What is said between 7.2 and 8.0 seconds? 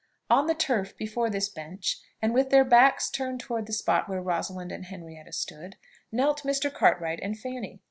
and Fanny.